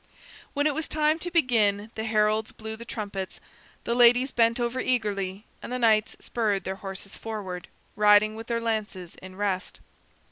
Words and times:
When 0.55 0.65
it 0.65 0.73
was 0.73 0.87
time 0.87 1.19
to 1.19 1.29
begin 1.29 1.91
the 1.93 2.05
heralds 2.05 2.51
blew 2.51 2.75
the 2.75 2.85
trumpets, 2.85 3.39
the 3.83 3.93
ladies 3.93 4.31
bent 4.31 4.59
over 4.59 4.79
eagerly, 4.79 5.45
and 5.61 5.71
the 5.71 5.77
knights 5.77 6.15
spurred 6.19 6.63
their 6.63 6.77
horses 6.77 7.15
forward, 7.15 7.67
riding 7.95 8.35
with 8.35 8.47
their 8.47 8.59
lances 8.59 9.13
in 9.21 9.35
rest. 9.35 9.79